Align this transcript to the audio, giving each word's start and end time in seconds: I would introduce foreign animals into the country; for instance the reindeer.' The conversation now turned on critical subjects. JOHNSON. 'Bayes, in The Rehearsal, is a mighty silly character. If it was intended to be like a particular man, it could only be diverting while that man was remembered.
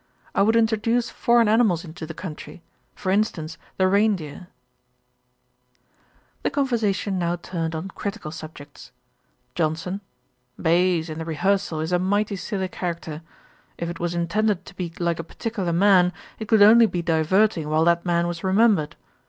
I 0.33 0.41
would 0.41 0.55
introduce 0.55 1.11
foreign 1.11 1.47
animals 1.47 1.85
into 1.85 2.07
the 2.07 2.15
country; 2.15 2.63
for 2.95 3.11
instance 3.11 3.59
the 3.77 3.87
reindeer.' 3.87 4.47
The 6.41 6.49
conversation 6.49 7.19
now 7.19 7.35
turned 7.35 7.75
on 7.75 7.89
critical 7.89 8.31
subjects. 8.31 8.91
JOHNSON. 9.53 10.01
'Bayes, 10.57 11.07
in 11.07 11.19
The 11.19 11.25
Rehearsal, 11.25 11.81
is 11.81 11.91
a 11.91 11.99
mighty 11.99 12.35
silly 12.35 12.67
character. 12.67 13.21
If 13.77 13.91
it 13.91 13.99
was 13.99 14.15
intended 14.15 14.65
to 14.65 14.75
be 14.75 14.91
like 14.97 15.19
a 15.19 15.23
particular 15.23 15.71
man, 15.71 16.13
it 16.39 16.47
could 16.47 16.63
only 16.63 16.87
be 16.87 17.03
diverting 17.03 17.69
while 17.69 17.85
that 17.85 18.03
man 18.03 18.25
was 18.25 18.43
remembered. 18.43 18.95